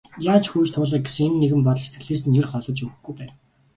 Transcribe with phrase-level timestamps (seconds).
[0.29, 3.31] Яаж ч хөөж туулаа гэсэн энэ нэгэн бодол сэтгэлээс нь ер холдож өгөхгүй байв.